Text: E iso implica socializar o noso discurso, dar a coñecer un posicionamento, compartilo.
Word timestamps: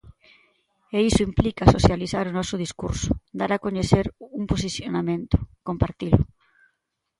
E 0.97 0.99
iso 1.09 1.21
implica 1.29 1.71
socializar 1.75 2.25
o 2.27 2.35
noso 2.37 2.55
discurso, 2.65 3.11
dar 3.39 3.51
a 3.55 3.61
coñecer 3.65 4.05
un 4.39 4.43
posicionamento, 4.51 5.35
compartilo. 5.67 6.19